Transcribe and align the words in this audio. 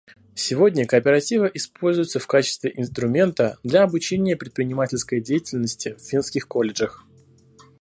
Сегодня 0.33 0.87
кооперативы 0.87 1.51
используются 1.53 2.17
в 2.17 2.25
качестве 2.25 2.73
инструмента 2.75 3.59
для 3.63 3.83
обучения 3.83 4.35
предпринимательской 4.35 5.21
деятельности 5.21 5.93
в 5.93 6.01
финских 6.01 6.47
колледжах. 6.47 7.05